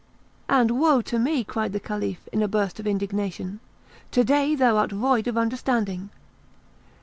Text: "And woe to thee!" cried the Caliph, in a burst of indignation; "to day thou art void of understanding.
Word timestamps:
"And 0.49 0.79
woe 0.79 1.01
to 1.03 1.19
thee!" 1.23 1.43
cried 1.43 1.73
the 1.73 1.79
Caliph, 1.79 2.27
in 2.33 2.41
a 2.41 2.47
burst 2.47 2.79
of 2.79 2.87
indignation; 2.87 3.59
"to 4.09 4.23
day 4.23 4.55
thou 4.55 4.77
art 4.77 4.91
void 4.91 5.27
of 5.27 5.37
understanding. 5.37 6.09